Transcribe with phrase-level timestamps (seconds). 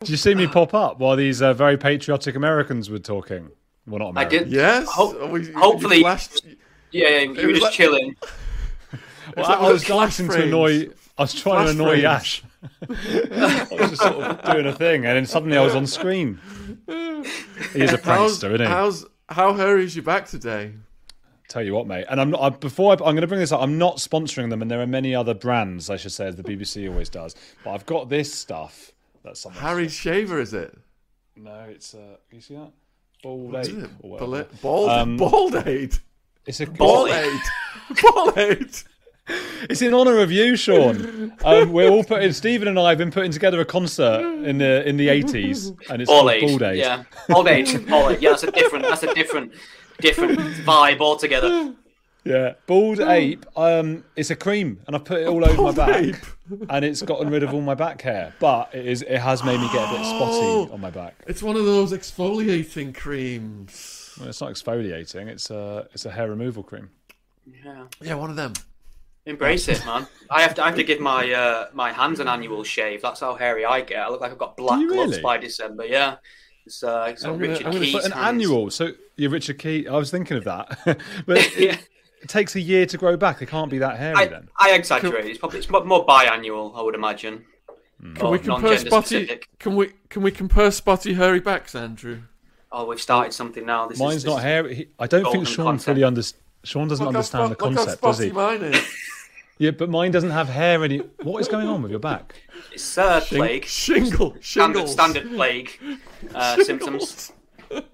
[0.00, 3.50] Did you see me pop up while these uh, very patriotic Americans were talking?
[3.86, 4.40] Well, not Americans.
[4.40, 4.52] I did.
[4.52, 4.88] Yes.
[4.92, 6.42] Ho- we- you hopefully- flashed-
[6.90, 8.16] Yeah, yeah, you were was just like- chilling.
[9.36, 10.88] Well, like I, I was little flash to annoy.
[11.16, 12.02] I was trying to annoy frames.
[12.02, 12.42] Yash.
[12.90, 16.40] I was just sort of doing a thing, and then suddenly I was on screen.
[16.88, 18.66] He is a How's, prankster, isn't he?
[18.66, 20.72] how's how hairy is your back today?
[21.46, 22.06] Tell you what, mate.
[22.10, 22.40] And I'm not.
[22.42, 23.62] I, before I, I'm going to bring this up.
[23.62, 26.42] I'm not sponsoring them, and there are many other brands, I should say, as the
[26.42, 27.36] BBC always does.
[27.62, 28.90] But I've got this stuff.
[29.24, 29.60] That's something.
[29.60, 30.76] Harry's shaver, is it?
[31.36, 31.94] No, it's.
[31.94, 32.70] Uh, can you see that?
[33.22, 33.84] Bald Is ape.
[34.00, 34.26] or whatever.
[34.26, 35.98] Bald, bald, Um, bald aid.
[36.46, 37.40] It's a Bald Bald aid.
[38.02, 38.70] Bald aid.
[39.68, 41.32] It's in honour of you, Sean.
[41.44, 42.32] Um, we're all putting.
[42.32, 46.02] Stephen and I have been putting together a concert in the in the eighties, and
[46.02, 46.40] it's Ball called age.
[46.48, 46.78] Bald Age.
[46.78, 47.86] Yeah, bald age.
[47.88, 48.20] Bald age.
[48.22, 48.86] Yeah, that's a different.
[48.86, 49.52] That's a different,
[50.00, 51.74] different vibe altogether.
[52.24, 53.46] Yeah, bald ape.
[53.56, 56.16] Um, it's a cream, and I've put it all over my back, ape.
[56.70, 58.34] and it's gotten rid of all my back hair.
[58.38, 59.02] But it is.
[59.02, 61.14] It has made me get a bit spotty on my back.
[61.26, 64.14] It's one of those exfoliating creams.
[64.18, 65.28] Well, it's not exfoliating.
[65.28, 65.88] It's a.
[65.94, 66.90] It's a hair removal cream.
[67.64, 67.84] Yeah.
[68.02, 68.52] Yeah, one of them.
[69.26, 70.06] Embrace it, man.
[70.30, 70.62] I have to.
[70.62, 73.00] I have to give my uh, my hands an annual shave.
[73.02, 73.98] That's how hairy I get.
[74.00, 75.22] I look like I've got black Do you gloves really?
[75.22, 75.84] by December.
[75.86, 76.16] Yeah.
[76.66, 77.94] It's, uh, it's I'm gonna- Richard I'm gonna Keys.
[77.94, 78.26] But an hands.
[78.26, 78.70] annual.
[78.70, 79.88] So you're Richard Key.
[79.88, 80.78] I was thinking of that,
[81.26, 81.76] but Yeah.
[82.20, 83.40] It takes a year to grow back.
[83.42, 84.48] It can't be that hairy I, then.
[84.58, 85.24] I exaggerate.
[85.26, 87.44] It's probably it's more biannual, I would imagine.
[88.14, 89.06] Can Or we compare spotty?
[89.24, 89.48] specific.
[89.58, 92.22] Can we can we compare spotty hairy backs, Andrew?
[92.72, 93.86] Oh, we've started something now.
[93.88, 94.88] This Mine's is, not this hairy.
[94.98, 95.86] I don't think Sean concept.
[95.86, 96.42] fully understands.
[96.64, 98.28] Sean doesn't Look how understand the spot- look how concept, does he?
[98.30, 98.94] spotty mine is.
[99.58, 100.98] Yeah, but mine doesn't have hair any.
[101.22, 102.32] What is going on with your back?
[102.72, 103.66] It's uh, plague.
[103.66, 104.92] Shingle, Standard, shingles.
[104.92, 105.78] standard plague
[106.34, 107.30] uh, symptoms.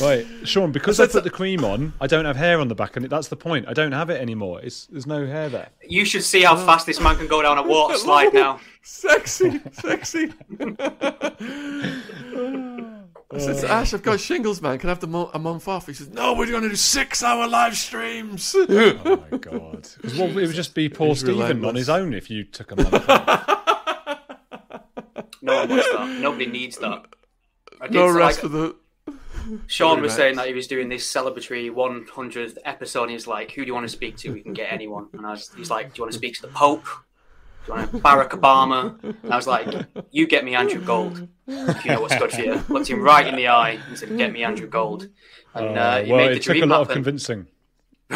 [0.00, 0.72] Right, Sean.
[0.72, 2.96] Because I That's put a- the cream on, I don't have hair on the back,
[2.96, 3.68] and that's the point.
[3.68, 4.60] I don't have it anymore.
[4.60, 5.68] It's there's no hair there.
[5.86, 8.58] You should see how fast this man can go down a water slide now.
[8.82, 10.32] Sexy, sexy.
[13.34, 14.78] I said to Ash, I've got shingles, man.
[14.78, 15.86] Can I have the mo- a month off?
[15.86, 18.54] He says, No, we're going to do six-hour live streams.
[18.56, 19.88] Oh my god!
[20.00, 22.72] Because what, it would just be poor He's Stephen on his own if you took
[22.72, 23.08] a month.
[23.08, 23.48] off.
[25.40, 26.08] No one wants that.
[26.20, 27.04] Nobody needs that.
[27.80, 28.76] I did, no rest like, for the.
[29.66, 33.04] Sean was saying that he was doing this celebratory 100th episode.
[33.04, 34.32] And he's like, "Who do you want to speak to?
[34.32, 36.42] We can get anyone." And I was, he's like, "Do you want to speak to
[36.42, 36.84] the Pope?
[36.84, 39.68] Do you want to Barack Obama?" And I was like,
[40.10, 41.28] "You get me Andrew Gold.
[41.46, 44.16] If you know what's good for you." Looked him right in the eye and said,
[44.16, 45.08] "Get me Andrew Gold."
[45.54, 47.46] And uh, he well, made the it took a lot of convincing.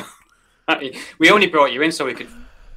[1.19, 2.29] we only brought you in so we could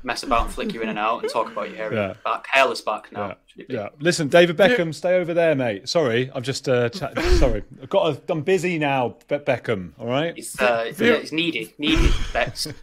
[0.03, 2.13] mess about and flick you in and out and talk about your hairy Yeah.
[2.23, 3.27] back, hairless back now.
[3.27, 3.33] Yeah.
[3.47, 3.73] should it be?
[3.73, 3.89] Yeah.
[3.99, 5.89] Listen, David Beckham, stay over there, mate.
[5.89, 7.63] Sorry, I'm just uh, chat- sorry.
[7.81, 8.15] I've got.
[8.29, 9.91] A, I'm busy now, Be- Beckham.
[9.99, 10.33] All right.
[10.37, 12.13] It's, uh, View- yeah, it's needed, needed.
[12.33, 12.67] Bex.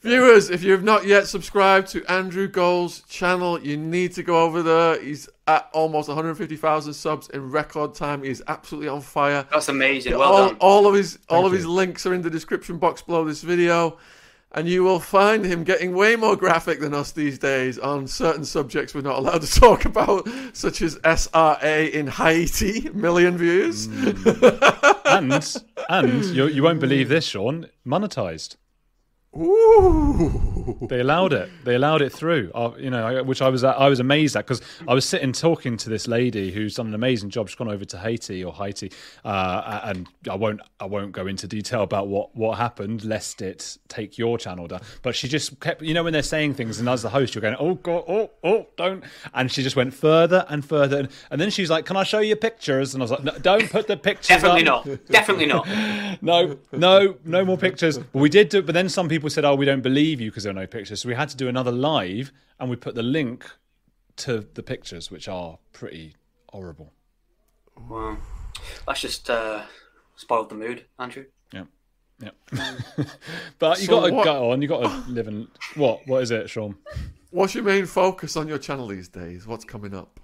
[0.00, 4.42] Viewers, if you have not yet subscribed to Andrew Gold's channel, you need to go
[4.42, 5.00] over there.
[5.02, 8.22] He's at almost 150,000 subs in record time.
[8.22, 9.44] He's absolutely on fire.
[9.50, 10.16] That's amazing.
[10.16, 10.56] Well all, done.
[10.60, 11.56] all of his all of you.
[11.58, 13.98] his links are in the description box below this video,
[14.52, 18.44] and you will find him getting way more graphic than us these days on certain
[18.44, 23.88] subjects we're not allowed to talk about, such as SRA in Haiti, million views.
[23.88, 25.02] Mm.
[25.04, 27.68] and and you, you won't believe this, Sean.
[27.86, 28.56] Monetized.
[29.36, 30.57] Ooh.
[30.88, 31.50] They allowed it.
[31.64, 32.50] They allowed it through.
[32.54, 35.76] Uh, you know, which I was I was amazed at because I was sitting talking
[35.76, 37.48] to this lady who's done an amazing job.
[37.48, 38.92] She's gone over to Haiti or Haiti,
[39.24, 43.78] uh, and I won't I won't go into detail about what what happened, lest it
[43.88, 44.80] take your channel down.
[45.02, 47.42] But she just kept, you know, when they're saying things, and as the host, you're
[47.42, 51.40] going, oh god, oh oh, don't, and she just went further and further, and, and
[51.40, 52.94] then she's like, can I show you pictures?
[52.94, 54.28] And I was like, no, don't put the pictures.
[54.28, 54.86] Definitely up.
[54.86, 55.06] not.
[55.06, 55.66] Definitely not.
[56.22, 57.98] No, no, no more pictures.
[57.98, 58.62] But we did do.
[58.62, 61.02] But then some people said, "Oh, we don't believe you because there are no pictures."
[61.02, 63.48] So we had to do another live, and we put the link
[64.16, 66.14] to the pictures, which are pretty
[66.50, 66.92] horrible.
[67.88, 68.18] Wow.
[68.86, 69.62] That's just uh,
[70.16, 71.26] spoiled the mood, Andrew.
[71.52, 71.64] Yeah,
[72.20, 72.30] yeah.
[73.58, 74.60] but you So got to what- go on.
[74.62, 76.00] You got to live in what?
[76.06, 76.74] What is it, Sean?
[77.30, 79.46] What's your main focus on your channel these days?
[79.46, 80.18] What's coming up?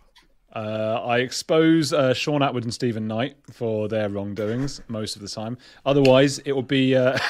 [0.55, 5.29] Uh, I expose uh, Sean Atwood and Stephen Knight for their wrongdoings most of the
[5.29, 5.59] time.
[5.85, 6.97] Otherwise, it will be.
[6.97, 7.19] Uh,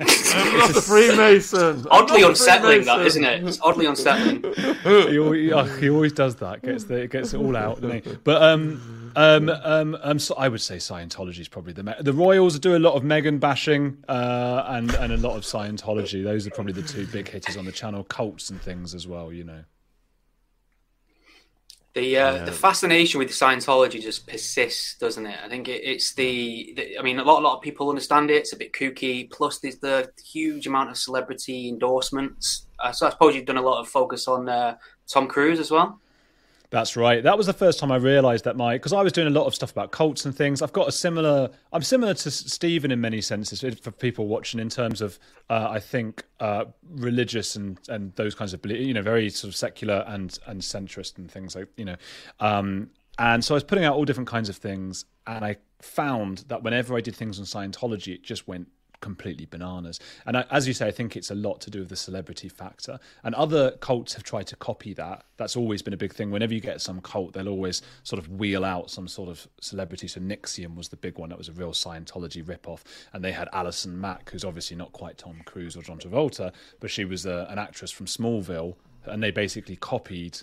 [0.00, 1.86] I'm not a Freemason.
[1.90, 3.24] Oddly not a unsettling, that Freemason.
[3.24, 3.48] isn't it?
[3.48, 4.42] It's oddly unsettling.
[4.82, 6.62] he, always, oh, he always does that.
[6.62, 7.80] Gets the, gets it all out.
[7.80, 8.16] doesn't he?
[8.24, 12.12] But um, um, um, um, so I would say Scientology is probably the me- the
[12.12, 16.24] Royals do a lot of Megan bashing uh, and and a lot of Scientology.
[16.24, 18.04] Those are probably the two big hitters on the channel.
[18.04, 19.32] Cults and things as well.
[19.32, 19.64] You know.
[21.94, 25.38] The uh, the fascination with Scientology just persists, doesn't it?
[25.44, 26.98] I think it, it's the, the.
[26.98, 28.34] I mean, a lot a lot of people understand it.
[28.34, 29.30] It's a bit kooky.
[29.30, 32.66] Plus, there's the huge amount of celebrity endorsements.
[32.80, 34.74] Uh, so I suppose you've done a lot of focus on uh,
[35.06, 36.00] Tom Cruise as well.
[36.70, 37.22] That's right.
[37.22, 39.46] That was the first time I realised that my because I was doing a lot
[39.46, 40.60] of stuff about cults and things.
[40.62, 41.50] I've got a similar.
[41.72, 45.18] I'm similar to Stephen in many senses for people watching in terms of
[45.50, 49.56] uh, I think uh, religious and and those kinds of you know very sort of
[49.56, 51.96] secular and and centrist and things like you know.
[52.40, 56.38] Um, and so I was putting out all different kinds of things, and I found
[56.48, 58.68] that whenever I did things on Scientology, it just went
[59.00, 60.00] completely bananas.
[60.26, 62.48] And I, as you say, I think it's a lot to do with the celebrity
[62.48, 62.98] factor.
[63.22, 65.24] And other cults have tried to copy that.
[65.36, 66.30] That's always been a big thing.
[66.30, 70.08] Whenever you get some cult, they'll always sort of wheel out some sort of celebrity.
[70.08, 71.28] So NXIVM was the big one.
[71.28, 72.82] That was a real Scientology ripoff.
[73.12, 76.90] And they had Alison Mack, who's obviously not quite Tom Cruise or John Travolta, but
[76.90, 78.76] she was a, an actress from Smallville.
[79.06, 80.40] And they basically copied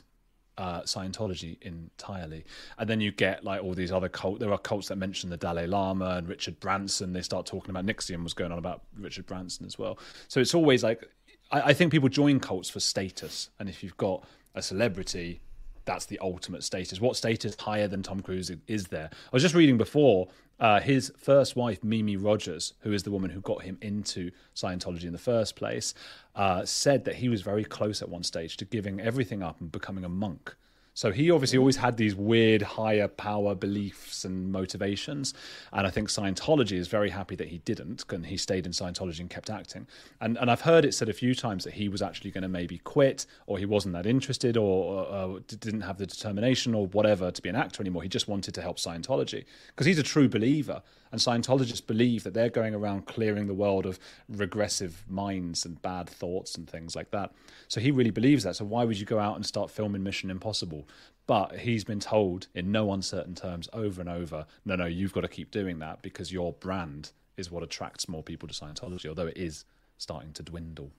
[0.57, 2.45] uh, Scientology entirely.
[2.77, 4.39] And then you get like all these other cult.
[4.39, 7.13] There are cults that mention the Dalai Lama and Richard Branson.
[7.13, 9.98] They start talking about NXIVM was going on about Richard Branson as well.
[10.27, 11.07] So it's always like
[11.51, 15.42] I, I think people join cults for status, and if you've got a celebrity
[15.86, 17.01] that's the ultimate status.
[17.01, 19.09] What status higher than Tom Cruise is there?
[19.12, 20.27] I was just reading before
[20.62, 25.06] uh, his first wife, Mimi Rogers, who is the woman who got him into Scientology
[25.06, 25.96] in the first place,
[26.36, 29.72] uh, said that he was very close at one stage to giving everything up and
[29.72, 30.56] becoming a monk.
[30.94, 35.34] So he obviously always had these weird higher power beliefs and motivations.
[35.72, 39.20] And I think Scientology is very happy that he didn't, and he stayed in Scientology
[39.22, 39.88] and kept acting.
[40.20, 42.50] And and I've heard it said a few times that he was actually going to
[42.50, 47.32] maybe quit, or he wasn't that interested, or, or, didn't have the determination, or whatever,
[47.32, 48.04] to be an actor anymore.
[48.04, 50.82] He just wanted to help Scientology because he's a true believer.
[51.12, 54.00] And Scientologists believe that they're going around clearing the world of
[54.30, 57.34] regressive minds and bad thoughts and things like that.
[57.68, 58.56] So he really believes that.
[58.56, 60.88] So why would you go out and start filming Mission Impossible?
[61.28, 65.22] But he's been told in no uncertain terms over and over no, no, you've got
[65.22, 69.28] to keep doing that because your brand is what attracts more people to Scientology, although
[69.28, 69.66] it is
[69.98, 70.92] starting to dwindle.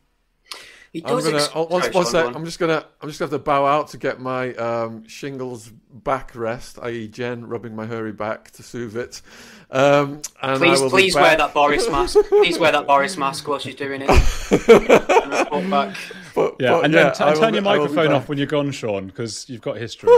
[0.95, 3.43] I'm gonna ex- oh, one, one sec, I'm just gonna I'm just gonna have to
[3.43, 7.09] bow out to get my um, shingles back rest, i.e.
[7.09, 9.23] Jen rubbing my hairy back to soothe it.
[9.71, 12.19] Um, and please, please wear that Boris mask.
[12.29, 14.09] please wear that Boris mask while she's doing it.
[15.71, 15.97] back.
[16.35, 19.07] But, yeah, but, and yeah, then t- turn your microphone off when you're gone, Sean,
[19.07, 20.11] because you've got history.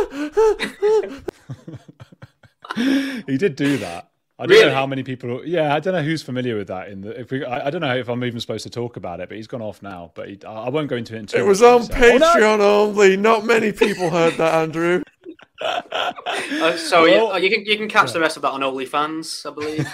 [3.27, 4.11] he did do that.
[4.36, 4.66] I don't really?
[4.66, 5.46] know how many people.
[5.46, 6.88] Yeah, I don't know who's familiar with that.
[6.88, 9.20] In the, if we, I, I, don't know if I'm even supposed to talk about
[9.20, 10.10] it, but he's gone off now.
[10.14, 11.32] But he, I won't go into it.
[11.34, 12.81] it was on Patreon oh, no!
[12.82, 13.16] only.
[13.16, 15.02] Not many people heard that, Andrew.
[15.64, 18.14] uh, so well, you, you, can you can catch yeah.
[18.14, 19.88] the rest of that on OnlyFans, I believe.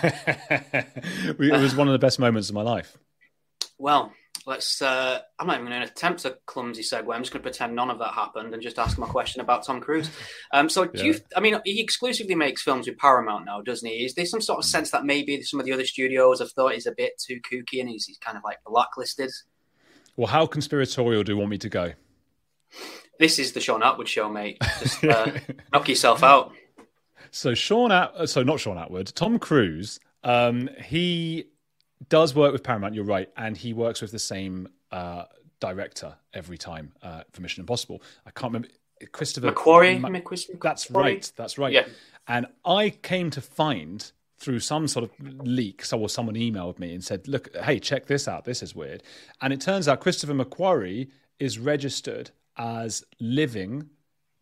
[1.38, 2.96] it was one of the best moments of my life.
[3.78, 4.10] Well,
[4.46, 4.82] let's.
[4.82, 7.14] Uh, I'm not even going to attempt a clumsy segue.
[7.14, 9.40] I'm just going to pretend none of that happened and just ask him a question
[9.40, 10.10] about Tom Cruise.
[10.52, 11.12] Um, so, do yeah.
[11.12, 11.20] you?
[11.36, 14.04] I mean, he exclusively makes films with Paramount now, doesn't he?
[14.04, 16.74] Is there some sort of sense that maybe some of the other studios have thought
[16.74, 19.30] he's a bit too kooky and he's, he's kind of like blacklisted?
[20.16, 21.92] Well, how conspiratorial do you want me to go?
[23.20, 24.58] This is the Sean Atwood show, mate.
[24.80, 25.32] Just uh,
[25.72, 26.52] knock yourself out.
[27.30, 30.00] So Sean, At- so not Sean Atwood, Tom Cruise.
[30.24, 31.46] Um, he
[32.08, 32.94] does work with Paramount.
[32.94, 35.24] You're right, and he works with the same uh,
[35.60, 38.02] director every time uh, for Mission Impossible.
[38.26, 38.68] I can't remember
[39.12, 40.00] Christopher McQuarrie.
[40.00, 40.08] Ma-
[40.62, 40.94] that's McQuarrie?
[40.94, 41.32] right.
[41.36, 41.72] That's right.
[41.72, 41.86] Yeah.
[42.26, 45.10] And I came to find through some sort of
[45.46, 48.44] leak, so or someone emailed me and said, "Look, hey, check this out.
[48.44, 49.02] This is weird."
[49.40, 53.90] And it turns out Christopher McQuarrie is registered as living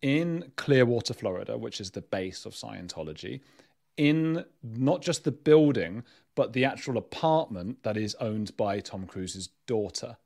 [0.00, 3.40] in Clearwater, Florida, which is the base of Scientology,
[3.96, 6.04] in not just the building,
[6.38, 10.18] but the actual apartment that is owned by Tom Cruise's daughter,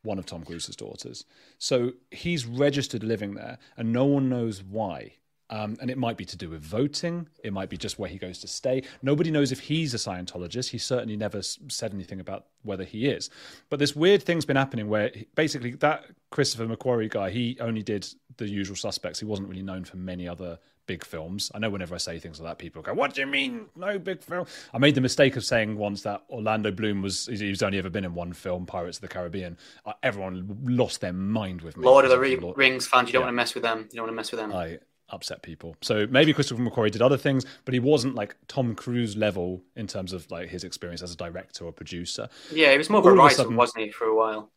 [0.00, 1.26] one of Tom Cruise's daughters.
[1.58, 5.16] So he's registered living there, and no one knows why.
[5.50, 7.28] Um, and it might be to do with voting.
[7.42, 8.84] It might be just where he goes to stay.
[9.02, 10.70] Nobody knows if he's a Scientologist.
[10.70, 13.30] He certainly never said anything about whether he is.
[13.68, 18.06] But this weird thing's been happening where basically that Christopher McQuarrie guy, he only did
[18.36, 19.18] the usual suspects.
[19.18, 21.50] He wasn't really known for many other big films.
[21.54, 23.98] I know whenever I say things like that, people go, "What do you mean, no
[23.98, 27.78] big film?" I made the mistake of saying once that Orlando Bloom was he's only
[27.78, 29.56] ever been in one film, Pirates of the Caribbean.
[30.02, 31.84] Everyone lost their mind with me.
[31.84, 32.18] Lord of the
[32.56, 33.26] Rings fans, you don't yeah.
[33.26, 33.88] want to mess with them.
[33.90, 34.52] You don't want to mess with them.
[34.52, 34.78] I
[35.12, 35.76] upset people.
[35.80, 39.86] So maybe Christopher McQuarrie did other things, but he wasn't like Tom Cruise level in
[39.86, 42.28] terms of like his experience as a director or producer.
[42.52, 44.50] Yeah, he was more of a writer, sudden, wasn't he, for a while?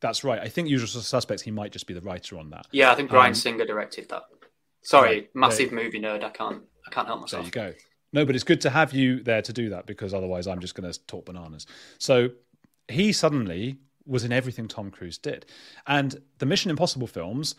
[0.00, 0.40] That's right.
[0.40, 2.66] I think Usual Suspects, he might just be the writer on that.
[2.72, 4.24] Yeah, I think Bryan um, Singer directed that.
[4.82, 6.24] Sorry, right, massive there, movie nerd.
[6.24, 7.50] I can't, I can't help myself.
[7.50, 7.78] There you go.
[8.12, 10.74] No, but it's good to have you there to do that because otherwise I'm just
[10.74, 11.66] going to talk bananas.
[11.98, 12.30] So
[12.88, 15.46] he suddenly was in everything Tom Cruise did,
[15.86, 17.54] and the Mission Impossible films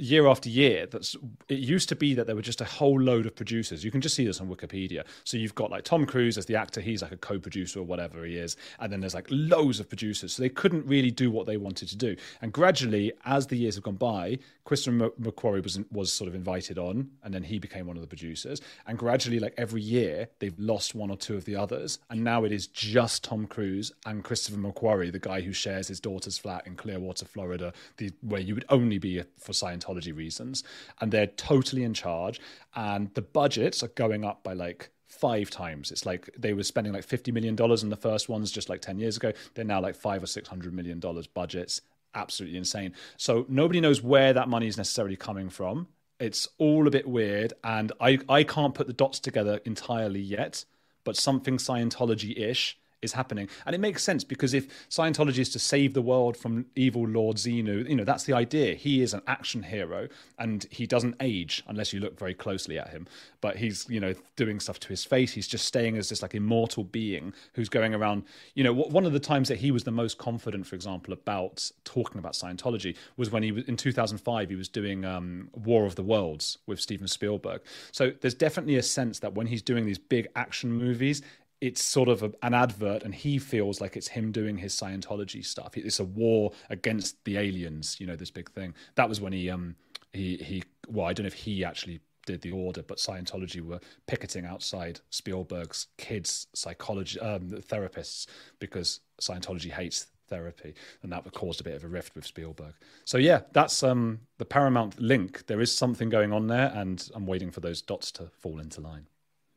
[0.00, 1.16] year after year that's
[1.48, 3.84] it used to be that there were just a whole load of producers.
[3.84, 5.04] You can just see this on wikipedia.
[5.24, 6.80] So you've got like tom cruise as the actor.
[6.80, 8.56] He's like a co-producer or whatever he is.
[8.78, 10.32] And then there's like loads of producers.
[10.34, 12.16] So they couldn't really do what they wanted to do.
[12.40, 16.78] And gradually as the years have gone by christopher mcquarrie was was sort of invited
[16.78, 18.60] on and then he became one of the producers.
[18.86, 21.98] And gradually like every year they've lost one or two of the others.
[22.08, 26.00] And now it is just tom cruise and christopher mcquarrie the guy who shares his
[26.00, 30.64] daughter's flat in clearwater florida the where you would only be uh, for scientology reasons,
[31.00, 32.40] and they're totally in charge.
[32.74, 35.90] And the budgets are going up by like five times.
[35.90, 38.80] It's like they were spending like fifty million dollars in the first ones just like
[38.80, 39.32] ten years ago.
[39.54, 41.80] They're now like five or six hundred million dollars budgets.
[42.14, 42.94] Absolutely insane.
[43.16, 45.88] So nobody knows where that money is necessarily coming from.
[46.18, 50.64] It's all a bit weird, and I I can't put the dots together entirely yet.
[51.02, 53.48] But something Scientology ish is happening.
[53.66, 57.36] And it makes sense because if Scientology is to save the world from evil Lord
[57.36, 58.74] Xenu, you know, that's the idea.
[58.74, 62.90] He is an action hero and he doesn't age unless you look very closely at
[62.90, 63.06] him.
[63.40, 65.32] But he's, you know, doing stuff to his face.
[65.32, 69.12] He's just staying as this like immortal being who's going around, you know, one of
[69.12, 73.30] the times that he was the most confident, for example, about talking about Scientology was
[73.30, 77.08] when he was in 2005, he was doing um, War of the Worlds with Steven
[77.08, 77.62] Spielberg.
[77.92, 81.22] So there's definitely a sense that when he's doing these big action movies,
[81.60, 85.44] it's sort of a, an advert and he feels like it's him doing his scientology
[85.44, 85.76] stuff.
[85.76, 88.74] It's a war against the aliens you know this big thing.
[88.94, 89.76] That was when he um
[90.12, 93.80] he he well i don't know if he actually did the order but scientology were
[94.06, 98.26] picketing outside spielberg's kids psychology um, therapists
[98.58, 102.74] because scientology hates therapy and that caused a bit of a rift with spielberg.
[103.04, 105.46] So yeah that's um the paramount link.
[105.46, 108.80] There is something going on there and i'm waiting for those dots to fall into
[108.80, 109.06] line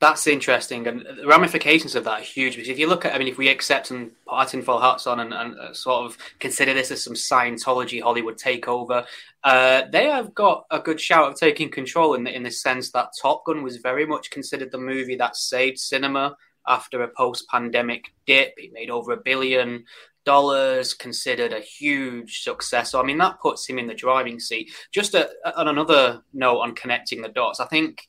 [0.03, 2.55] that's interesting, and the ramifications of that are huge.
[2.55, 5.07] Because if you look at, I mean, if we accept and put our tinfoil hats
[5.07, 9.05] on and, and uh, sort of consider this as some Scientology Hollywood takeover,
[9.43, 12.91] uh, they have got a good shout of taking control in the, in the sense
[12.91, 16.35] that Top Gun was very much considered the movie that saved cinema
[16.67, 18.53] after a post-pandemic dip.
[18.57, 19.85] It made over a billion
[20.25, 22.91] dollars, considered a huge success.
[22.91, 24.71] So, I mean, that puts him in the driving seat.
[24.91, 25.29] Just a,
[25.59, 28.07] on another note on connecting the dots, I think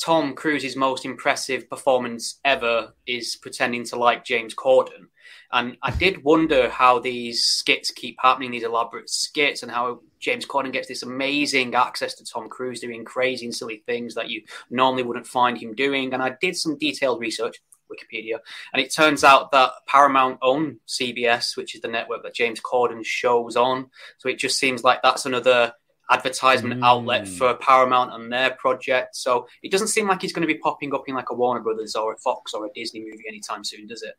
[0.00, 5.08] Tom Cruise's most impressive performance ever is pretending to like James Corden.
[5.52, 10.46] And I did wonder how these skits keep happening, these elaborate skits, and how James
[10.46, 14.42] Corden gets this amazing access to Tom Cruise doing crazy and silly things that you
[14.70, 16.14] normally wouldn't find him doing.
[16.14, 18.38] And I did some detailed research, Wikipedia,
[18.72, 23.04] and it turns out that Paramount own CBS, which is the network that James Corden
[23.04, 23.90] shows on.
[24.18, 25.74] So it just seems like that's another
[26.10, 26.84] advertisement mm.
[26.84, 29.16] outlet for Paramount and their project.
[29.16, 31.60] So it doesn't seem like he's going to be popping up in like a Warner
[31.60, 34.14] Brothers or a Fox or a Disney movie anytime soon, does it?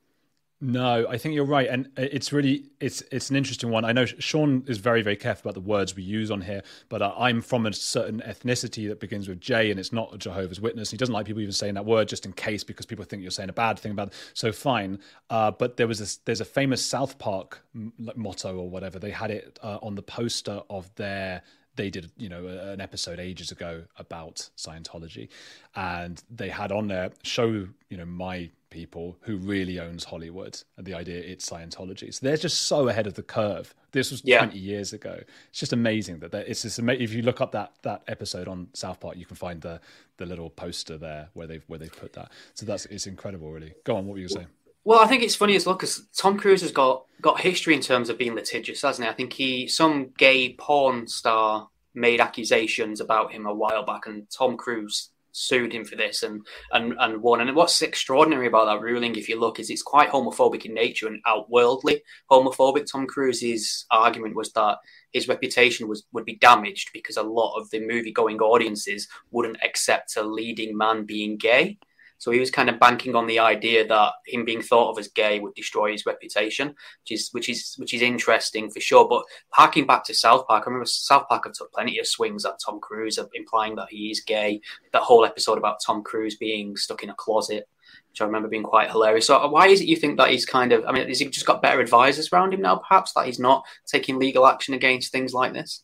[0.64, 3.84] No, I think you're right, and it's really it's it's an interesting one.
[3.84, 7.02] I know Sean is very very careful about the words we use on here, but
[7.02, 10.62] uh, I'm from a certain ethnicity that begins with J, and it's not a Jehovah's
[10.62, 10.92] Witness.
[10.92, 13.32] He doesn't like people even saying that word just in case because people think you're
[13.32, 14.10] saying a bad thing about.
[14.10, 14.14] It.
[14.36, 15.00] So fine,
[15.32, 19.00] uh, but there was this, there's a famous South Park motto or whatever.
[19.00, 21.42] They had it uh, on the poster of their
[21.82, 25.30] they did you know an episode ages ago about Scientology,
[25.76, 30.86] and they had on there show you know my people who really owns Hollywood and
[30.86, 32.14] the idea it's Scientology.
[32.14, 33.74] So they're just so ahead of the curve.
[33.92, 34.46] This was yeah.
[34.46, 35.20] 20 years ago.
[35.50, 37.04] It's just amazing that it's just amazing.
[37.04, 39.82] if you look up that that episode on South Park, you can find the
[40.18, 42.32] the little poster there where they've where they've put that.
[42.54, 43.74] So that's it's incredible, really.
[43.86, 44.48] Go on, what were you saying?
[44.84, 47.82] Well, I think it's funny as well because Tom Cruise has got got history in
[47.82, 49.12] terms of being litigious, hasn't he?
[49.12, 54.30] I think he some gay porn star made accusations about him a while back, and
[54.32, 57.42] Tom Cruise sued him for this and and and won.
[57.42, 61.08] And what's extraordinary about that ruling, if you look, is it's quite homophobic in nature
[61.08, 62.92] and outworldly homophobic.
[62.92, 64.80] Tom Cruise's argument was that
[65.14, 69.64] his reputation was would be damaged because a lot of the movie going audiences wouldn't
[69.64, 71.78] accept a leading man being gay.
[72.22, 75.08] So he was kind of banking on the idea that him being thought of as
[75.08, 79.08] gay would destroy his reputation, which is which is which is interesting for sure.
[79.10, 82.46] But harking back to South Park, I remember South Park have took plenty of swings
[82.46, 84.62] at Tom Cruise, implying that he is gay.
[84.94, 87.68] That whole episode about Tom Cruise being stuck in a closet
[88.12, 89.28] which I remember being quite hilarious.
[89.28, 90.86] So, why is it you think that he's kind of?
[90.86, 93.66] I mean, has he just got better advisors around him now, perhaps that he's not
[93.88, 95.84] taking legal action against things like this?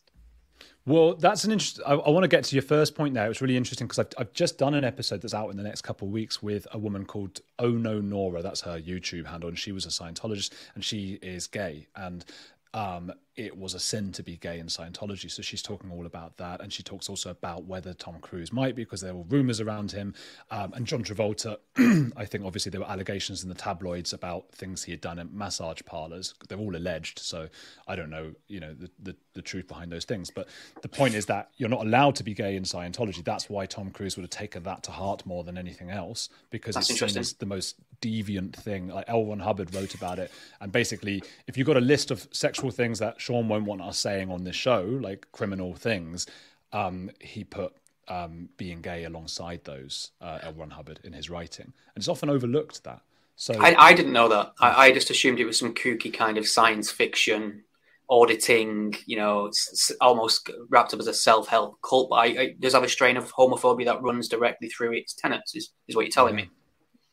[0.88, 1.84] Well, that's an interesting.
[1.86, 3.28] I, I want to get to your first point now.
[3.28, 5.82] It's really interesting because I've, I've just done an episode that's out in the next
[5.82, 8.40] couple of weeks with a woman called Oh No Nora.
[8.40, 11.88] That's her YouTube handle, and she was a Scientologist, and she is gay.
[11.94, 12.24] And
[12.72, 15.30] um, it was a sin to be gay in Scientology.
[15.30, 16.60] So she's talking all about that.
[16.60, 19.92] And she talks also about whether Tom Cruise might be, because there were rumors around
[19.92, 20.12] him.
[20.50, 21.56] Um, and John Travolta,
[22.16, 25.30] I think obviously there were allegations in the tabloids about things he had done in
[25.32, 26.34] massage parlors.
[26.48, 27.20] They're all alleged.
[27.20, 27.48] So
[27.86, 30.30] I don't know, you know, the, the, the truth behind those things.
[30.30, 30.48] But
[30.82, 33.22] the point is that you're not allowed to be gay in Scientology.
[33.22, 36.74] That's why Tom Cruise would have taken that to heart more than anything else, because
[36.74, 38.88] That's it's seen as the most deviant thing.
[38.88, 39.24] Like L.
[39.24, 40.32] Ron Hubbard wrote about it.
[40.60, 43.98] And basically, if you've got a list of sexual things that Sean won't want us
[43.98, 46.26] saying on this show, like criminal things,
[46.72, 47.74] um, he put
[48.08, 50.54] um, being gay alongside those, uh, L.
[50.54, 51.66] Ron Hubbard, in his writing.
[51.66, 53.02] And it's often overlooked that.
[53.36, 54.54] So I, I didn't know that.
[54.58, 57.64] I, I just assumed it was some kooky kind of science fiction
[58.08, 62.08] auditing, you know, s- almost wrapped up as a self-help cult.
[62.08, 65.54] But I, I, does have a strain of homophobia that runs directly through its tenets.
[65.54, 66.48] Is, is what you're telling me?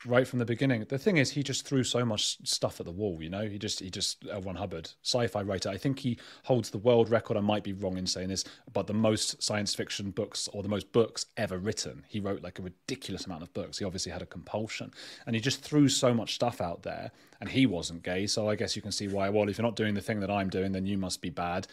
[0.06, 0.86] Right from the beginning.
[0.88, 3.22] The thing is, he just threw so much stuff at the wall.
[3.22, 4.42] You know, he just he just L.
[4.42, 5.70] Ron Hubbard, sci-fi writer.
[5.70, 7.38] I think he holds the world record.
[7.38, 8.44] I might be wrong in saying this,
[8.74, 12.04] but the most science fiction books or the most books ever written.
[12.08, 13.78] He wrote like a ridiculous amount of books.
[13.78, 14.92] He obviously had a compulsion,
[15.26, 17.12] and he just threw so much stuff out there.
[17.42, 19.30] And he wasn't gay, so I guess you can see why.
[19.30, 21.68] Well, if you're not doing the thing that I'm doing, then you must be bad.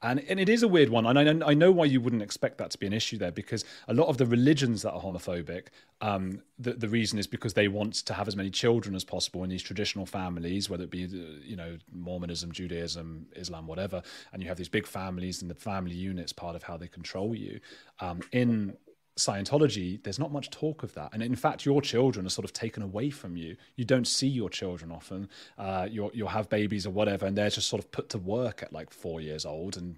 [0.00, 1.06] And, and it is a weird one.
[1.06, 3.32] And I know, I know why you wouldn't expect that to be an issue there
[3.32, 5.66] because a lot of the religions that are homophobic,
[6.00, 9.42] um, the, the reason is because they want to have as many children as possible
[9.42, 11.00] in these traditional families, whether it be,
[11.44, 14.02] you know, Mormonism, Judaism, Islam, whatever.
[14.32, 17.34] And you have these big families and the family unit's part of how they control
[17.34, 17.58] you.
[17.98, 18.76] Um, in
[19.18, 22.52] Scientology, there's not much talk of that, and in fact, your children are sort of
[22.52, 23.56] taken away from you.
[23.76, 25.28] You don't see your children often.
[25.56, 28.62] Uh, you'll you'll have babies or whatever, and they're just sort of put to work
[28.62, 29.96] at like four years old, and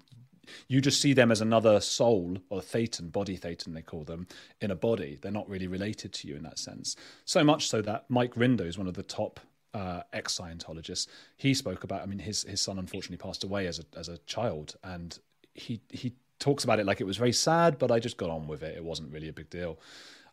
[0.67, 4.27] you just see them as another soul or thetan, body thetan they call them,
[4.59, 5.17] in a body.
[5.21, 6.95] They're not really related to you in that sense.
[7.25, 9.39] So much so that Mike Rinder is one of the top
[9.73, 11.07] uh, ex Scientologists.
[11.37, 12.01] He spoke about.
[12.01, 15.17] I mean, his his son unfortunately passed away as a as a child, and
[15.53, 18.47] he he talks about it like it was very sad, but I just got on
[18.47, 18.75] with it.
[18.75, 19.79] It wasn't really a big deal.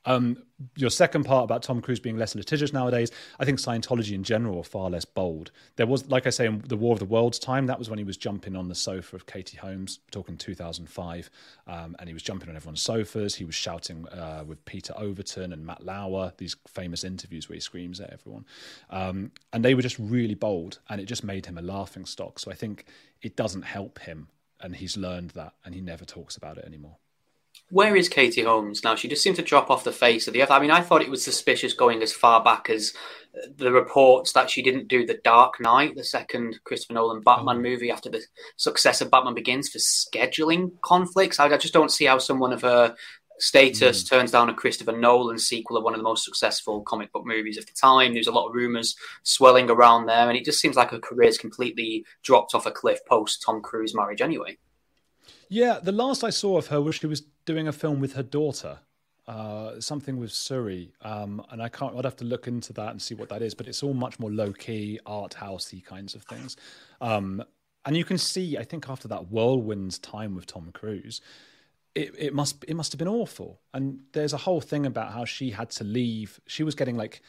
[0.05, 0.43] Um,
[0.75, 4.59] your second part about Tom Cruise being less litigious nowadays, I think Scientology in general
[4.59, 5.51] are far less bold.
[5.77, 7.99] There was, like I say, in the War of the Worlds time, that was when
[7.99, 11.31] he was jumping on the sofa of Katie Holmes, talking 2005,
[11.67, 13.35] um, and he was jumping on everyone's sofas.
[13.35, 17.61] He was shouting uh, with Peter Overton and Matt Lauer, these famous interviews where he
[17.61, 18.47] screams at everyone.
[18.89, 22.39] Um, and they were just really bold, and it just made him a laughing stock.
[22.39, 22.87] So I think
[23.21, 24.29] it doesn't help him
[24.61, 26.97] and he's learned that and he never talks about it anymore.
[27.71, 28.95] Where is Katie Holmes now?
[28.95, 30.51] She just seemed to drop off the face of the earth.
[30.51, 32.95] I mean, I thought it was suspicious going as far back as
[33.37, 37.59] uh, the reports that she didn't do The Dark Knight, the second Christopher Nolan Batman
[37.59, 37.61] oh.
[37.61, 38.23] movie after the
[38.57, 41.39] success of Batman Begins for scheduling conflicts.
[41.39, 42.97] I, I just don't see how someone of her
[43.39, 44.09] status mm.
[44.09, 47.59] turns down a Christopher Nolan sequel of one of the most successful comic book movies
[47.59, 48.15] of the time.
[48.15, 51.39] There's a lot of rumors swelling around there, and it just seems like her career's
[51.39, 54.59] completely dropped off a cliff post Tom Cruise marriage anyway.
[55.49, 58.23] Yeah, the last I saw of her was she was doing a film with her
[58.23, 58.81] daughter.
[59.27, 61.95] Uh, something with Suri, um, and I can't.
[61.95, 63.53] I'd have to look into that and see what that is.
[63.55, 66.57] But it's all much more low key, art housey kinds of things.
[67.03, 67.45] Um,
[67.85, 71.21] and you can see, I think, after that whirlwind time with Tom Cruise,
[71.95, 73.61] it, it must it must have been awful.
[73.75, 76.41] And there's a whole thing about how she had to leave.
[76.47, 77.23] She was getting like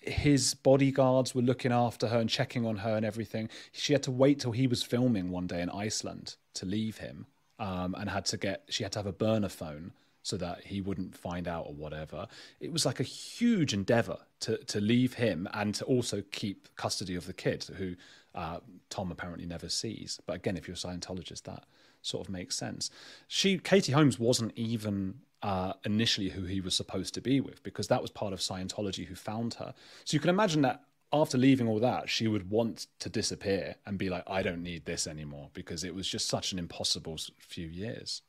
[0.00, 3.48] his bodyguards were looking after her and checking on her and everything.
[3.72, 7.26] She had to wait till he was filming one day in Iceland to leave him,
[7.58, 8.64] um, and had to get.
[8.68, 9.92] She had to have a burner phone
[10.22, 12.26] so that he wouldn't find out or whatever.
[12.60, 17.14] It was like a huge endeavor to to leave him and to also keep custody
[17.14, 17.94] of the kid, who
[18.34, 20.20] uh, Tom apparently never sees.
[20.26, 21.64] But again, if you're a Scientologist, that
[22.08, 22.90] sort of makes sense.
[23.26, 27.88] She, Katie Holmes, wasn't even uh, initially who he was supposed to be with because
[27.88, 29.74] that was part of Scientology who found her.
[30.04, 33.98] So you can imagine that after leaving all that, she would want to disappear and
[33.98, 37.66] be like, I don't need this anymore because it was just such an impossible few
[37.66, 38.22] years.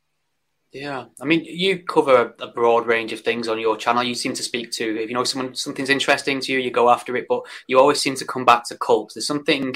[0.72, 4.04] Yeah, I mean, you cover a broad range of things on your channel.
[4.04, 6.92] You seem to speak to if you know someone something's interesting to you, you go
[6.92, 9.16] after it, but you always seem to come back to cults.
[9.16, 9.76] There's something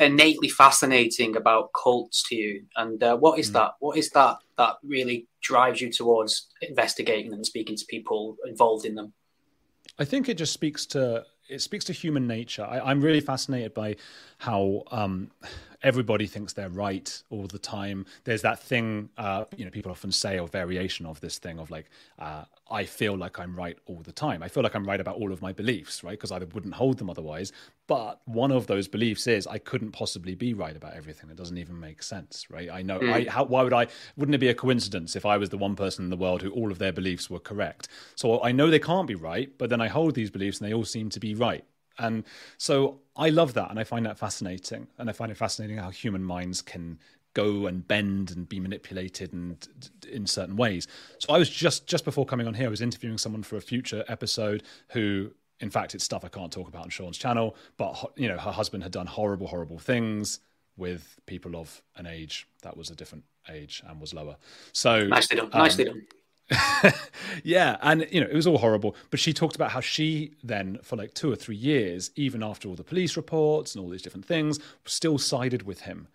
[0.00, 3.54] innately fascinating about cults to you, and uh, what is mm.
[3.54, 3.72] that?
[3.80, 8.84] What is that that really drives you towards investigating them and speaking to people involved
[8.84, 9.12] in them?
[9.98, 12.64] I think it just speaks to it speaks to human nature.
[12.64, 13.96] I, am really fascinated by
[14.38, 15.30] how um,
[15.84, 18.06] everybody thinks they're right all the time.
[18.24, 21.70] There's that thing, uh, you know, people often say, or variation of this thing of
[21.70, 24.42] like, uh, I feel like I'm right all the time.
[24.42, 26.12] I feel like I'm right about all of my beliefs, right?
[26.12, 27.52] Because I wouldn't hold them otherwise.
[27.86, 31.28] But one of those beliefs is I couldn't possibly be right about everything.
[31.28, 32.70] It doesn't even make sense, right?
[32.70, 32.98] I know.
[32.98, 33.12] Mm.
[33.12, 33.86] I, how, why would I?
[34.16, 36.50] Wouldn't it be a coincidence if I was the one person in the world who
[36.50, 37.88] all of their beliefs were correct?
[38.14, 40.74] So I know they can't be right, but then I hold these beliefs and they
[40.74, 41.64] all seem to be right
[41.98, 42.24] And
[42.58, 45.90] so I love that, and I find that fascinating, and I find it fascinating how
[45.90, 46.98] human minds can
[47.34, 49.68] go and bend and be manipulated and
[50.10, 50.86] in certain ways.
[51.18, 53.60] So I was just just before coming on here, I was interviewing someone for a
[53.60, 58.12] future episode who in fact it's stuff I can't talk about on Sean's channel, but
[58.16, 60.40] you know her husband had done horrible horrible things
[60.76, 64.36] with people of an age that was a different age and was lower.
[64.72, 65.50] So nicely done.
[65.52, 66.06] Um, nicely done.
[67.44, 68.94] yeah, and you know it was all horrible.
[69.10, 72.68] But she talked about how she then, for like two or three years, even after
[72.68, 76.08] all the police reports and all these different things, still sided with him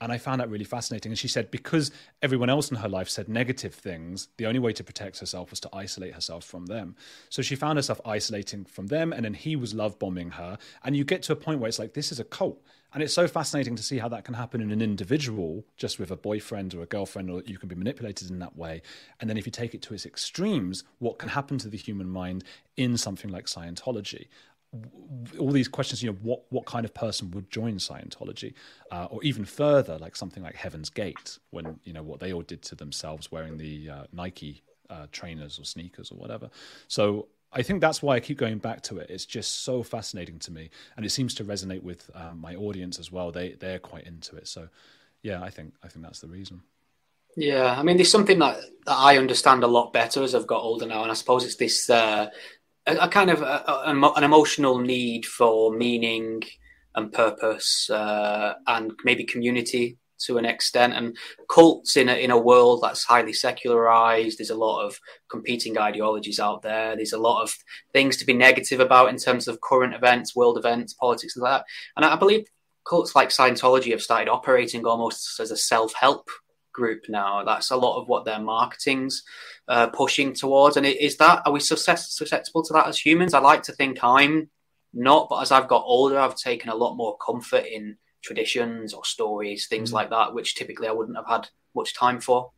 [0.00, 1.10] and I found that really fascinating.
[1.10, 4.72] And she said because everyone else in her life said negative things, the only way
[4.74, 6.96] to protect herself was to isolate herself from them.
[7.30, 10.58] So she found herself isolating from them, and then he was love bombing her.
[10.84, 12.62] And you get to a point where it's like, this is a cult.
[12.94, 16.10] And it's so fascinating to see how that can happen in an individual, just with
[16.10, 18.82] a boyfriend or a girlfriend, or you can be manipulated in that way.
[19.20, 22.08] And then if you take it to its extremes, what can happen to the human
[22.08, 22.44] mind
[22.76, 24.26] in something like Scientology?
[25.38, 28.54] all these questions, you know, what what kind of person would join Scientology,
[28.90, 32.42] uh, or even further, like something like Heaven's Gate, when you know what they all
[32.42, 36.50] did to themselves, wearing the uh, Nike uh, trainers or sneakers or whatever.
[36.88, 39.08] So I think that's why I keep going back to it.
[39.08, 42.98] It's just so fascinating to me, and it seems to resonate with uh, my audience
[42.98, 43.32] as well.
[43.32, 44.46] They they're quite into it.
[44.46, 44.68] So
[45.22, 46.60] yeah, I think I think that's the reason.
[47.34, 50.62] Yeah, I mean, there's something that, that I understand a lot better as I've got
[50.62, 52.28] older now, and I suppose it's this uh,
[52.86, 56.42] a, a kind of a, an emotional need for meaning
[56.94, 61.16] and purpose uh, and maybe community to an extent and
[61.48, 64.98] cults in a, in a world that's highly secularized there's a lot of
[65.28, 67.54] competing ideologies out there there's a lot of
[67.92, 71.60] things to be negative about in terms of current events world events politics and like
[71.60, 72.46] that and i believe
[72.88, 76.28] cults like scientology have started operating almost as a self-help
[76.72, 79.24] group now that's a lot of what their marketing's
[79.68, 80.76] uh, pushing towards.
[80.76, 83.34] And is that are we susceptible to that as humans?
[83.34, 84.50] I like to think I'm
[84.92, 89.04] not, but as I've got older, I've taken a lot more comfort in traditions or
[89.04, 89.94] stories, things mm.
[89.94, 92.50] like that, which typically I wouldn't have had much time for.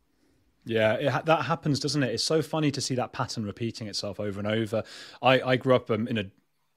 [0.65, 2.13] Yeah, it, that happens, doesn't it?
[2.13, 4.83] It's so funny to see that pattern repeating itself over and over.
[5.21, 6.25] I, I grew up um, in a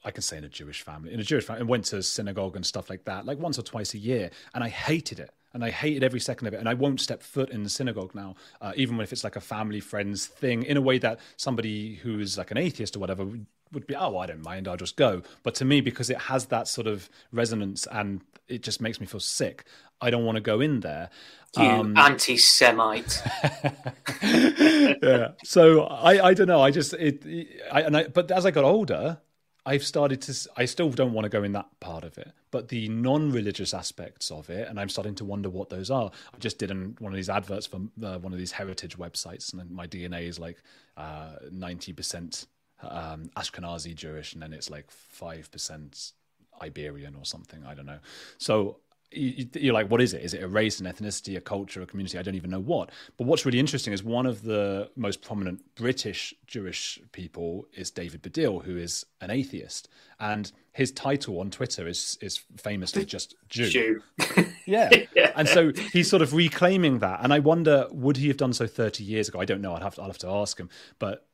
[0.04, 2.56] I can say in a Jewish family, in a Jewish family, and went to synagogue
[2.56, 5.64] and stuff like that, like once or twice a year, and I hated it and
[5.64, 6.60] I hated every second of it.
[6.60, 9.40] And I won't step foot in the synagogue now, uh, even if it's like a
[9.40, 13.24] family friends thing, in a way that somebody who is like an atheist or whatever
[13.24, 15.22] would, would be, oh, I don't mind, I'll just go.
[15.42, 19.06] But to me, because it has that sort of resonance and it just makes me
[19.06, 19.64] feel sick,
[20.02, 21.10] I don't want to go in there.
[21.56, 23.22] You um, anti-Semite.
[24.22, 25.32] yeah.
[25.44, 26.60] So I, I don't know.
[26.60, 27.24] I just it,
[27.70, 29.18] I, and I, but as I got older,
[29.64, 30.50] I've started to.
[30.56, 34.30] I still don't want to go in that part of it, but the non-religious aspects
[34.30, 36.10] of it, and I'm starting to wonder what those are.
[36.34, 39.52] I just did an, one of these adverts for uh, one of these heritage websites,
[39.52, 40.56] and my DNA is like
[40.96, 42.46] uh, ninety uh, percent
[42.82, 46.12] um, Ashkenazi Jewish, and then it's like five percent
[46.60, 47.64] Iberian or something.
[47.64, 47.98] I don't know.
[48.38, 48.78] So
[49.14, 50.22] you're like, what is it?
[50.22, 52.18] Is it a race, an ethnicity, a culture, a community?
[52.18, 52.90] I don't even know what.
[53.16, 58.22] But what's really interesting is one of the most prominent British Jewish people is David
[58.22, 59.88] Baddiel, who is an atheist,
[60.18, 63.68] and his title on Twitter is is famously just Jew.
[63.68, 64.02] Jew.
[64.66, 64.90] yeah.
[65.14, 65.32] yeah.
[65.36, 67.20] and so he's sort of reclaiming that.
[67.22, 69.40] And I wonder, would he have done so 30 years ago?
[69.40, 69.74] I don't know.
[69.74, 70.70] I'd have to, I'll have to ask him.
[70.98, 71.26] But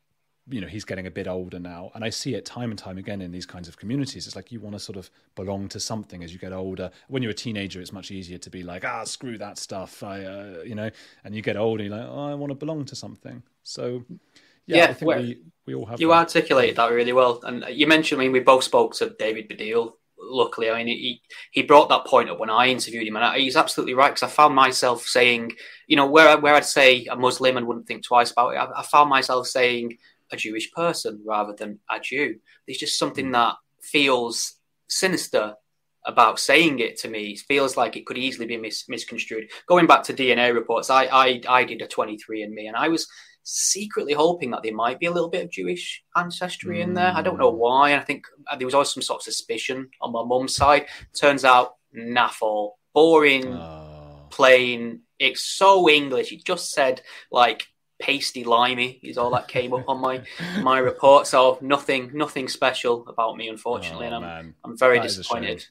[0.51, 1.91] you know he's getting a bit older now.
[1.95, 4.27] And i see it time and time again in these kinds of communities.
[4.27, 6.91] It's like you want to sort of belong to something as you get older.
[7.09, 10.03] When you're a teenager it's much easier to be like ah screw that stuff.
[10.03, 10.91] I uh, you know
[11.25, 13.43] and you get older you're like oh i want to belong to something.
[13.63, 14.05] So
[14.67, 16.15] yeah, yeah i think we, we all have you that.
[16.15, 17.41] articulated that really well.
[17.43, 20.71] And you mentioned i mean we both spoke to david baddiel luckily.
[20.71, 23.17] I mean he he brought that point up when i interviewed him.
[23.17, 25.53] And I, he's absolutely right because i found myself saying
[25.87, 28.81] you know where where i'd say a muslim and wouldn't think twice about it I,
[28.81, 29.99] I found myself saying
[30.33, 32.37] a Jewish person rather than a Jew.
[32.67, 33.33] There's just something hmm.
[33.33, 34.55] that feels
[34.89, 35.55] sinister
[36.07, 37.33] about saying it to me.
[37.33, 39.51] It feels like it could easily be mis- misconstrued.
[39.67, 43.07] Going back to DNA reports, I, I I did a 23andMe, and I was
[43.43, 47.13] secretly hoping that there might be a little bit of Jewish ancestry in there.
[47.15, 47.59] I don't know hmm.
[47.59, 47.95] why.
[47.97, 50.87] I think uh, there was always some sort of suspicion on my mum's side.
[51.15, 54.27] Turns out, naffle, boring, oh.
[54.31, 55.03] plain.
[55.19, 56.33] It's so English.
[56.33, 57.67] It just said like
[57.99, 60.23] pasty limey is all that came up on my
[60.63, 61.27] my report.
[61.27, 64.55] So nothing nothing special about me, unfortunately, oh, and I'm man.
[64.65, 65.67] I'm very that disappointed.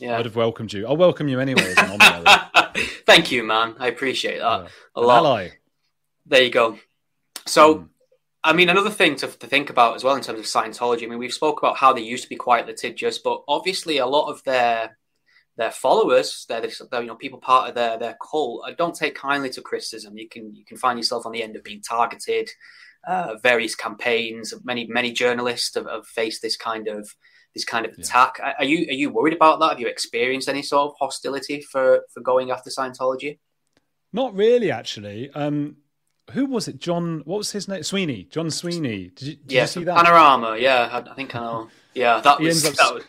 [0.00, 0.86] Yeah, I'd have welcomed you.
[0.86, 1.74] I'll welcome you anyway.
[3.06, 3.76] Thank you, man.
[3.78, 4.68] I appreciate that yeah.
[4.96, 5.18] a lot.
[5.18, 5.48] Ally.
[6.26, 6.78] There you go.
[7.46, 7.74] So.
[7.74, 7.88] Mm.
[8.44, 11.04] I mean, another thing to, to think about as well in terms of Scientology.
[11.04, 14.06] I mean, we've spoke about how they used to be quite litigious, but obviously a
[14.06, 14.98] lot of their
[15.56, 18.64] their followers, they're, they're, you know people part of their their cult.
[18.66, 20.16] Uh, don't take kindly to criticism.
[20.16, 22.50] You can you can find yourself on the end of being targeted,
[23.06, 24.54] uh, various campaigns.
[24.64, 27.14] Many many journalists have, have, faced this kind of
[27.54, 28.40] this kind of attack.
[28.58, 29.70] Are you are you worried about that?
[29.70, 33.38] Have you experienced any sort of hostility for for going after Scientology?
[34.12, 35.30] Not really, actually.
[35.30, 35.76] Um,
[36.30, 36.78] who was it?
[36.78, 37.22] John.
[37.24, 37.82] What was his name?
[37.82, 38.24] Sweeney.
[38.30, 39.10] John Sweeney.
[39.14, 39.96] Did you, did yeah, you see that?
[39.96, 40.56] Panorama.
[40.58, 41.68] Yeah, I, I think I know.
[41.94, 43.04] Yeah, that was, that was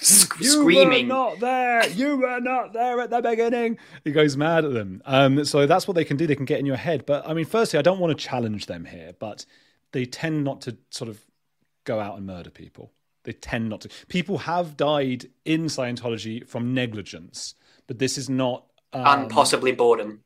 [0.40, 1.08] you screaming.
[1.08, 1.88] were not there.
[1.88, 3.78] You were not there at the beginning.
[4.04, 5.02] He goes mad at them.
[5.04, 6.26] Um, so that's what they can do.
[6.26, 7.06] They can get in your head.
[7.06, 9.46] But I mean, firstly, I don't want to challenge them here, but
[9.92, 11.20] they tend not to sort of
[11.84, 12.92] go out and murder people.
[13.24, 13.88] They tend not to.
[14.08, 17.54] People have died in Scientology from negligence,
[17.86, 18.66] but this is not.
[18.92, 20.22] Um, and possibly boredom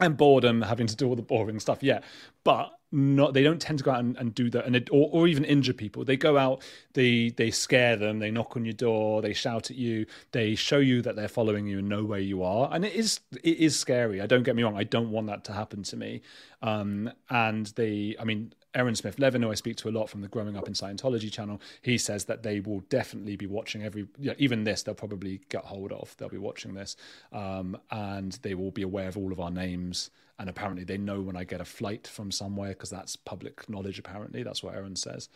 [0.00, 1.82] and boredom, having to do all the boring stuff.
[1.82, 2.00] Yeah,
[2.44, 5.26] but not they don't tend to go out and, and do that, and or, or
[5.26, 6.04] even injure people.
[6.04, 9.76] They go out, they they scare them, they knock on your door, they shout at
[9.76, 12.94] you, they show you that they're following you and know where you are, and it
[12.94, 14.20] is it is scary.
[14.20, 16.22] I don't get me wrong, I don't want that to happen to me.
[16.62, 20.20] Um, and they, I mean, Aaron Smith Levin, who I speak to a lot from
[20.20, 24.06] the Growing Up in Scientology channel, he says that they will definitely be watching every,
[24.18, 26.16] yeah, even this, they'll probably get hold of.
[26.16, 26.96] They'll be watching this,
[27.32, 30.10] um, and they will be aware of all of our names.
[30.38, 34.00] And apparently, they know when I get a flight from somewhere because that's public knowledge.
[34.00, 35.28] Apparently, that's what Aaron says.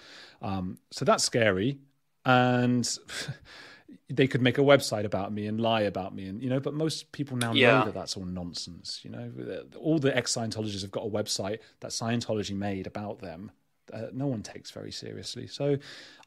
[0.42, 1.78] Um, so that's scary,
[2.24, 2.88] and.
[4.10, 6.74] they could make a website about me and lie about me and you know but
[6.74, 7.78] most people now yeah.
[7.78, 9.30] know that that's all nonsense you know.
[9.78, 13.50] All the ex-scientologists have got a website that scientology made about them
[13.92, 15.46] uh, no one takes very seriously.
[15.46, 15.76] So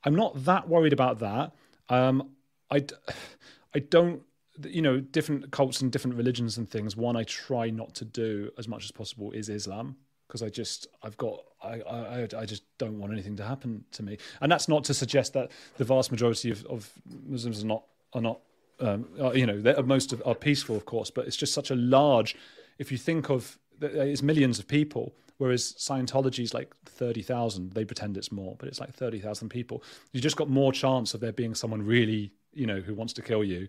[0.03, 1.53] i'm not that worried about that.
[1.89, 2.29] Um,
[2.69, 2.85] i
[3.75, 4.21] i don't
[4.65, 8.51] you know different cults and different religions and things one i try not to do
[8.57, 9.95] as much as possible is islam
[10.31, 14.03] because I just I've got I, I I just don't want anything to happen to
[14.03, 16.91] me, and that's not to suggest that the vast majority of, of
[17.27, 18.39] Muslims are not are not
[18.79, 21.75] um, are, you know most of, are peaceful, of course, but it's just such a
[21.75, 22.35] large.
[22.79, 27.73] If you think of it's millions of people, whereas Scientology is like thirty thousand.
[27.73, 29.83] They pretend it's more, but it's like thirty thousand people.
[30.13, 33.21] You just got more chance of there being someone really you know who wants to
[33.21, 33.67] kill you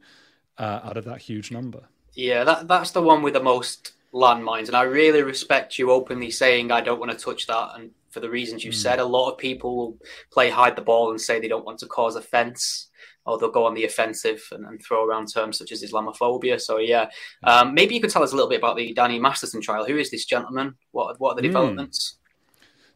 [0.59, 1.85] uh, out of that huge number.
[2.15, 4.66] Yeah, that that's the one with the most landmines.
[4.66, 7.70] And I really respect you openly saying, I don't want to touch that.
[7.75, 8.75] And for the reasons you mm.
[8.75, 9.98] said, a lot of people will
[10.31, 12.88] play hide the ball and say they don't want to cause offense
[13.25, 16.61] or they'll go on the offensive and, and throw around terms such as Islamophobia.
[16.61, 17.09] So, yeah,
[17.44, 19.87] um, maybe you could tell us a little bit about the Danny Masterson trial.
[19.87, 20.75] Who is this gentleman?
[20.90, 21.53] What, what are the mm.
[21.53, 22.18] developments?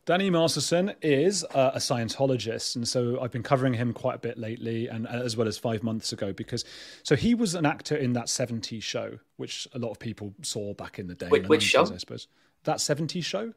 [0.07, 4.39] Danny Masterson is uh, a Scientologist, and so I've been covering him quite a bit
[4.39, 6.65] lately, and as well as five months ago, because
[7.03, 10.75] so he was an actor in that '70s show, which a lot of people saw
[10.75, 11.27] back in the day.
[11.27, 11.93] Which, which 90s, show?
[11.93, 12.29] I suppose
[12.63, 13.53] that '70s show.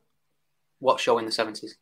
[0.79, 1.75] What show in the '70s?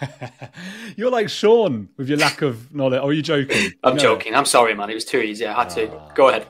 [0.96, 2.98] You're like Sean with your lack of knowledge.
[2.98, 3.72] Or are you joking?
[3.84, 4.34] I'm joking.
[4.34, 4.88] I'm sorry, man.
[4.88, 5.46] It was too easy.
[5.46, 5.94] I had to.
[5.94, 6.12] Ah.
[6.14, 6.46] Go ahead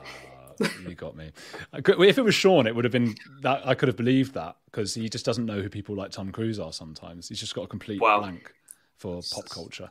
[0.87, 1.31] you got me.
[1.73, 4.93] If it was Sean, it would have been that I could have believed that because
[4.93, 6.73] he just doesn't know who people like Tom Cruise are.
[6.73, 8.19] Sometimes he's just got a complete wow.
[8.19, 8.53] blank
[8.97, 9.89] for pop culture.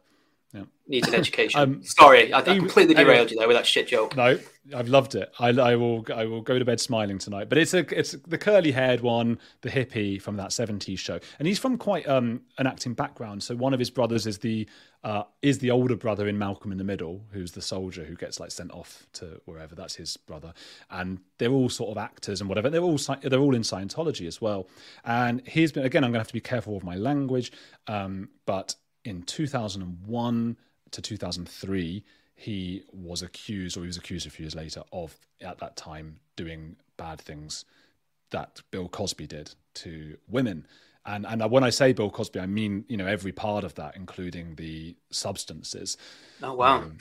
[0.53, 0.65] Yeah.
[0.87, 1.61] Needs an education.
[1.61, 4.15] um, Sorry, I, I completely derailed anyway, you there with that shit joke.
[4.17, 4.39] No,
[4.75, 5.33] I've loved it.
[5.39, 6.05] I, I, will.
[6.15, 7.49] I will go to bed smiling tonight.
[7.49, 7.79] But it's a.
[7.99, 12.07] It's the curly haired one, the hippie from that '70s show, and he's from quite
[12.07, 13.43] um, an acting background.
[13.43, 14.69] So one of his brothers is the
[15.05, 18.39] uh, is the older brother in Malcolm in the Middle, who's the soldier who gets
[18.39, 19.75] like sent off to wherever.
[19.75, 20.53] That's his brother,
[20.91, 22.69] and they're all sort of actors and whatever.
[22.69, 24.69] They're all they're all in Scientology as well.
[25.05, 26.05] And he's been again.
[26.05, 27.53] I'm going to have to be careful with my language,
[27.87, 30.57] um, but in 2001
[30.93, 35.59] to 2003, he was accused, or he was accused a few years later, of at
[35.59, 37.65] that time doing bad things
[38.31, 40.67] that Bill Cosby did to women.
[41.05, 43.97] And and when I say Bill Cosby, I mean you know every part of that,
[43.97, 45.97] including the substances.
[46.43, 46.79] Oh wow!
[46.79, 46.99] Um,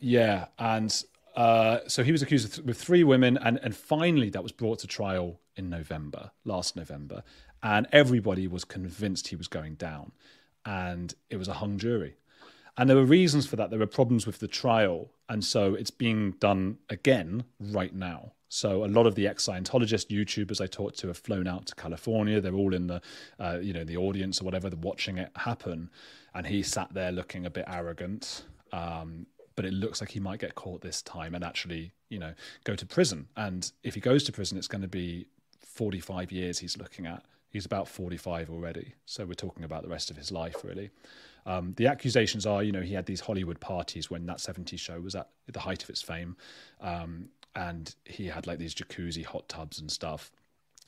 [0.00, 1.04] yeah, and
[1.36, 4.78] uh, so he was accused th- with three women, and and finally that was brought
[4.80, 7.22] to trial in November, last November,
[7.62, 10.12] and everybody was convinced he was going down
[10.64, 12.16] and it was a hung jury.
[12.76, 13.70] And there were reasons for that.
[13.70, 15.10] There were problems with the trial.
[15.28, 18.32] And so it's being done again right now.
[18.48, 22.40] So a lot of the ex-Scientologist YouTubers I talked to have flown out to California.
[22.40, 23.00] They're all in the,
[23.38, 25.90] uh, you know, the audience or whatever, watching it happen.
[26.34, 28.44] And he sat there looking a bit arrogant.
[28.72, 32.34] Um, but it looks like he might get caught this time and actually, you know,
[32.64, 33.28] go to prison.
[33.36, 35.26] And if he goes to prison, it's going to be
[35.60, 37.24] 45 years he's looking at.
[37.54, 38.94] He's about 45 already.
[39.06, 40.90] So we're talking about the rest of his life, really.
[41.46, 45.00] Um, the accusations are, you know, he had these Hollywood parties when that 70s show
[45.00, 46.36] was at the height of its fame.
[46.80, 50.32] Um, and he had like these jacuzzi hot tubs and stuff.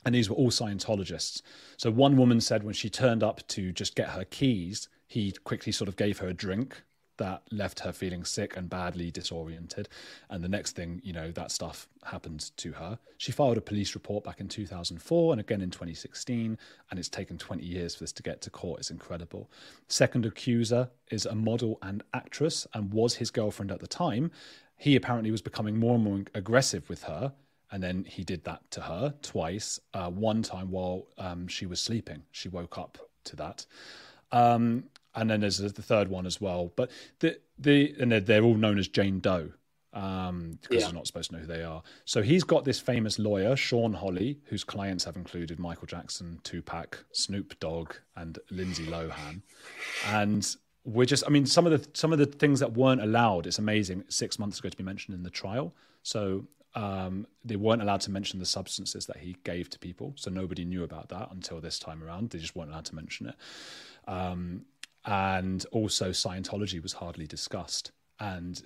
[0.04, 1.40] And these were all Scientologists.
[1.76, 5.70] So one woman said when she turned up to just get her keys, he quickly
[5.70, 6.82] sort of gave her a drink
[7.18, 9.88] that left her feeling sick and badly disoriented.
[10.30, 12.98] And the next thing, you know, that stuff happened to her.
[13.18, 16.58] She filed a police report back in 2004 and again in 2016,
[16.90, 18.80] and it's taken 20 years for this to get to court.
[18.80, 19.50] It's incredible.
[19.88, 24.30] Second accuser is a model and actress and was his girlfriend at the time.
[24.76, 27.32] He apparently was becoming more and more aggressive with her.
[27.72, 29.80] And then he did that to her twice.
[29.92, 33.66] Uh, one time while um, she was sleeping, she woke up to that.
[34.32, 34.84] Um,
[35.16, 36.72] and then there's the third one as well.
[36.76, 39.50] But the the and they're, they're all known as Jane Doe
[39.96, 40.86] um, because yeah.
[40.88, 41.82] you're not supposed to know who they are.
[42.04, 47.04] So he's got this famous lawyer, Shawn Holley, whose clients have included Michael Jackson, Tupac,
[47.12, 49.40] Snoop Dogg, and Lindsay Lohan.
[50.06, 50.46] And
[50.84, 53.46] we're just, I mean, some of the some of the things that weren't allowed.
[53.46, 54.04] It's amazing.
[54.08, 55.74] Six months ago to be mentioned in the trial.
[56.02, 60.12] So um, they weren't allowed to mention the substances that he gave to people.
[60.16, 62.30] So nobody knew about that until this time around.
[62.30, 63.34] They just weren't allowed to mention it.
[64.06, 64.66] Um,
[65.06, 68.62] and also Scientology was hardly discussed, and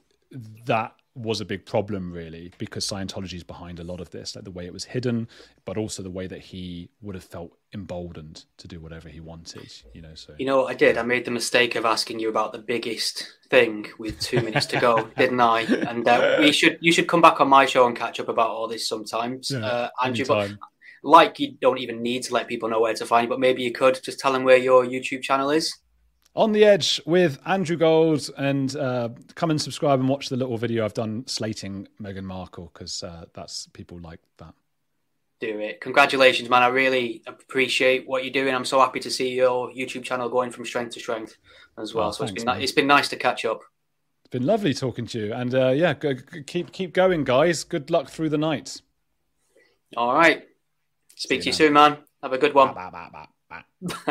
[0.65, 4.45] that was a big problem really because Scientology is behind a lot of this, like
[4.45, 5.29] the way it was hidden,
[5.65, 9.73] but also the way that he would have felt emboldened to do whatever he wanted.
[9.93, 10.97] You know, so you know what I did?
[10.97, 14.81] I made the mistake of asking you about the biggest thing with two minutes to
[14.81, 15.63] go, didn't I?
[15.63, 18.51] And uh, we should you should come back on my show and catch up about
[18.51, 20.25] all this sometimes, yeah, uh, Andrew.
[20.27, 20.53] But
[21.03, 23.63] like you don't even need to let people know where to find you, but maybe
[23.63, 25.77] you could just tell them where your YouTube channel is.
[26.41, 30.57] On the Edge with Andrew Gold, and uh, come and subscribe and watch the little
[30.57, 34.55] video I've done slating Meghan Markle because uh, that's people like that.
[35.41, 35.83] Do it.
[35.83, 36.63] Congratulations, man.
[36.63, 38.55] I really appreciate what you're doing.
[38.55, 41.37] I'm so happy to see your YouTube channel going from strength to strength
[41.77, 42.09] as well.
[42.09, 43.61] Oh, so thanks, it's been it's been nice to catch up.
[44.25, 46.15] It's been lovely talking to you, and uh, yeah, go,
[46.47, 47.65] keep keep going, guys.
[47.65, 48.81] Good luck through the night.
[49.95, 50.45] All right.
[51.17, 51.99] Speak See to you, soon, man.
[52.23, 52.73] Have a good one.
[52.73, 53.27] Bye, bye, bye,